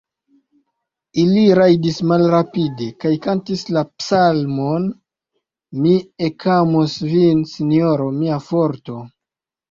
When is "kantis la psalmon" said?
3.25-4.87